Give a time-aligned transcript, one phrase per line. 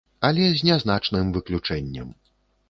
[0.27, 2.09] Але з нязначным выключэннем.